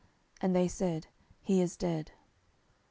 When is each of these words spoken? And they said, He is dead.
And 0.41 0.55
they 0.55 0.67
said, 0.67 1.05
He 1.43 1.61
is 1.61 1.77
dead. 1.77 2.09